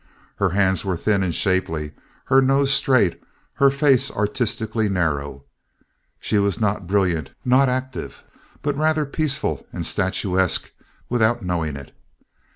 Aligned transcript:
Her 0.37 0.49
hands 0.49 0.83
were 0.83 0.97
thin 0.97 1.21
and 1.21 1.35
shapely, 1.35 1.91
her 2.25 2.41
nose 2.41 2.73
straight, 2.73 3.21
her 3.53 3.69
face 3.69 4.09
artistically 4.09 4.89
narrow. 4.89 5.43
She 6.19 6.39
was 6.39 6.59
not 6.59 6.87
brilliant, 6.87 7.29
not 7.45 7.69
active, 7.69 8.23
but 8.63 8.75
rather 8.75 9.05
peaceful 9.05 9.67
and 9.71 9.85
statuesque 9.85 10.71
without 11.07 11.43
knowing 11.43 11.75
it. 11.75 11.95